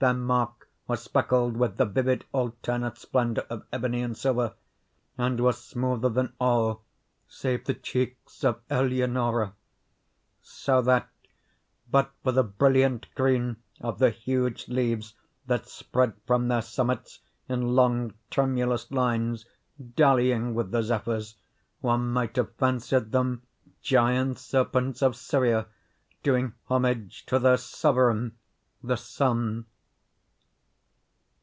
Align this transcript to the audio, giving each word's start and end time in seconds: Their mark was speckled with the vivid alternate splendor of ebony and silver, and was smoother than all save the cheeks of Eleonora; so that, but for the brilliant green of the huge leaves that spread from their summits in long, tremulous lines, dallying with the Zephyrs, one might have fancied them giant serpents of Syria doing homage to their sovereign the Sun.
Their 0.00 0.14
mark 0.14 0.68
was 0.86 1.02
speckled 1.02 1.56
with 1.56 1.76
the 1.76 1.84
vivid 1.84 2.24
alternate 2.30 2.96
splendor 2.98 3.44
of 3.50 3.66
ebony 3.72 4.00
and 4.02 4.16
silver, 4.16 4.54
and 5.16 5.40
was 5.40 5.58
smoother 5.60 6.08
than 6.08 6.34
all 6.38 6.82
save 7.26 7.64
the 7.64 7.74
cheeks 7.74 8.44
of 8.44 8.60
Eleonora; 8.70 9.54
so 10.40 10.80
that, 10.82 11.08
but 11.90 12.12
for 12.22 12.30
the 12.30 12.44
brilliant 12.44 13.12
green 13.16 13.56
of 13.80 13.98
the 13.98 14.10
huge 14.10 14.68
leaves 14.68 15.14
that 15.48 15.66
spread 15.68 16.12
from 16.28 16.46
their 16.46 16.62
summits 16.62 17.18
in 17.48 17.74
long, 17.74 18.14
tremulous 18.30 18.88
lines, 18.92 19.46
dallying 19.96 20.54
with 20.54 20.70
the 20.70 20.82
Zephyrs, 20.84 21.34
one 21.80 22.06
might 22.12 22.36
have 22.36 22.54
fancied 22.54 23.10
them 23.10 23.42
giant 23.82 24.38
serpents 24.38 25.02
of 25.02 25.16
Syria 25.16 25.66
doing 26.22 26.52
homage 26.66 27.26
to 27.26 27.40
their 27.40 27.56
sovereign 27.56 28.38
the 28.80 28.94
Sun. 28.96 29.66